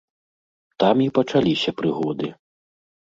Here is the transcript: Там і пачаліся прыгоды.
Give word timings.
Там 0.83 0.95
і 1.05 1.07
пачаліся 1.17 1.69
прыгоды. 1.83 2.33